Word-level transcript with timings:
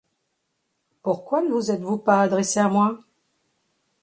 Pourquoi 1.03 1.43
ne 1.43 1.51
vous 1.51 1.69
êtes-vous 1.69 1.99
pas 1.99 2.23
adressée 2.23 2.59
à 2.59 2.67
moi? 2.69 2.97